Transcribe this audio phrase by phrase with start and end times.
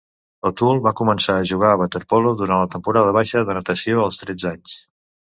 [0.49, 4.49] O'Toole va començar a jugar a waterpolo durant la temporada baixa de natació als tretze
[4.53, 4.75] anys.